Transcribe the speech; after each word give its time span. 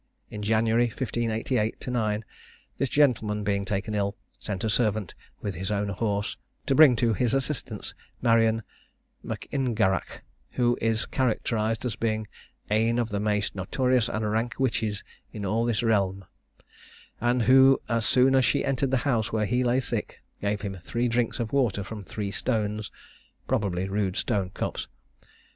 In 0.31 0.41
January, 0.41 0.87
1588 0.87 1.87
9, 1.87 2.25
this 2.79 2.89
gentleman 2.89 3.43
being 3.43 3.65
taken 3.65 3.93
ill, 3.93 4.17
sent 4.39 4.63
a 4.63 4.69
servant 4.71 5.13
with 5.41 5.53
his 5.53 5.69
own 5.69 5.89
horse, 5.89 6.37
to 6.65 6.73
bring 6.73 6.95
to 6.95 7.13
his 7.13 7.35
assistance 7.35 7.93
Marion 8.19 8.63
M'Ingarach, 9.23 10.21
who 10.53 10.75
is 10.81 11.05
characterised 11.05 11.85
as 11.85 11.95
being 11.95 12.25
'ane 12.71 12.97
of 12.97 13.09
the 13.09 13.19
maist 13.19 13.53
notorious 13.53 14.09
and 14.09 14.27
rank 14.31 14.55
wichis 14.57 15.03
in 15.31 15.45
all 15.45 15.65
this 15.65 15.83
realme,' 15.83 16.25
and 17.19 17.43
who, 17.43 17.79
as 17.87 18.03
soon 18.03 18.33
as 18.33 18.43
she 18.43 18.65
entered 18.65 18.89
the 18.89 18.97
house 19.05 19.31
where 19.31 19.45
he 19.45 19.63
lay 19.63 19.79
sick, 19.79 20.23
gave 20.41 20.61
him 20.61 20.79
three 20.81 21.07
drinks 21.07 21.39
of 21.39 21.53
water 21.53 21.83
from 21.83 22.03
three 22.03 22.31
stones 22.31 22.89
(probably 23.47 23.87
rude 23.87 24.15
stone 24.15 24.49
cups). 24.49 24.87